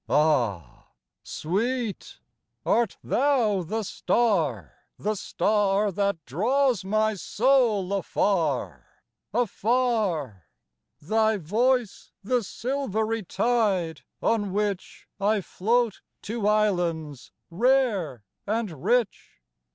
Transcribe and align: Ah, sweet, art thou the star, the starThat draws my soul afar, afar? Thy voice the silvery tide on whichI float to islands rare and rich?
Ah, 0.09 0.87
sweet, 1.21 2.17
art 2.65 2.97
thou 3.03 3.61
the 3.61 3.83
star, 3.83 4.73
the 4.97 5.11
starThat 5.13 6.17
draws 6.25 6.83
my 6.83 7.13
soul 7.13 7.93
afar, 7.93 8.87
afar? 9.31 10.47
Thy 10.99 11.37
voice 11.37 12.13
the 12.23 12.41
silvery 12.43 13.21
tide 13.21 14.01
on 14.23 14.45
whichI 14.51 15.43
float 15.43 16.01
to 16.23 16.47
islands 16.47 17.31
rare 17.51 18.23
and 18.47 18.83
rich? 18.83 19.43